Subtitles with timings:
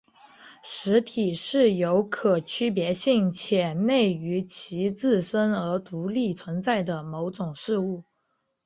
[0.63, 8.03] 实体是有可区别性且内于其自身而独立存在的某种事物。